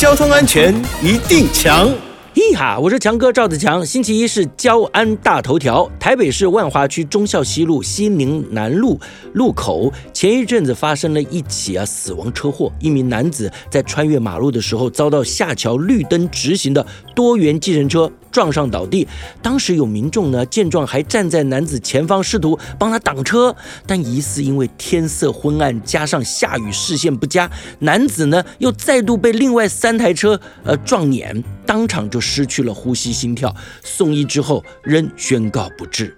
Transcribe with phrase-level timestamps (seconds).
[0.00, 1.86] 交通安全一定强。
[2.34, 3.84] 嘿哈，我是强哥赵子强。
[3.84, 8.98] 星期一是交安大头条，台北市万华区忠孝西路西宁南路
[9.34, 19.06] 路口，前一阵子发生了一起啊死亡车祸，一名男子在穿越马路的时候遭到下桥绿灯直行的多元计程车撞上倒地，
[19.42, 23.54] 当时有民众呢见状还站在男子前方试图帮他挡车，
[23.86, 27.50] 但疑似因为天色昏暗加上下雨视线不佳，
[27.80, 36.16] 男子呢又再度被另外三台车呃撞碾，当场就失去了呼吸心跳，送医之后仍宣告不治。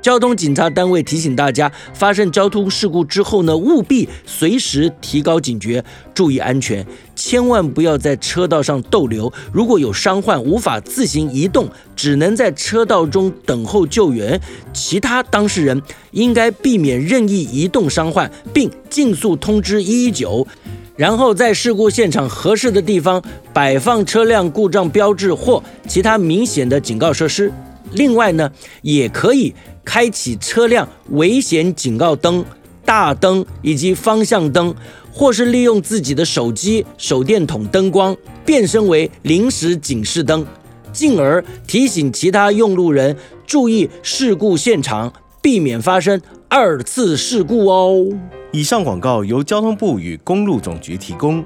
[0.00, 6.84] 交通警察单位提醒大家，发生交通事故之后呢，务必随时提高警觉，注意安全，
[7.32, 9.32] 千万不要在车道上逗留。
[9.54, 14.38] 如果有伤患无法自行移动，只能在车道中等候救援，
[14.74, 20.46] 其他当事人应该避免任意移动伤患，并尽速通知一一九，
[20.94, 23.22] 然后在事故现场合适的地方
[23.54, 27.50] 摆放车辆故障标志或其他明显的警告设施。
[27.92, 29.54] 另外呢，也可以。
[29.84, 32.44] 开启车辆危险警告灯、
[32.92, 34.74] 大灯以及方向灯，
[35.10, 40.44] 或是利用自己的手机手电筒灯光变身为临时警示灯，
[40.92, 46.20] 进而提醒其他用路人注意事故现场，避免发生
[46.50, 48.06] 二次事故哦。
[48.50, 51.42] 以上广告由交通部与公路总局提供。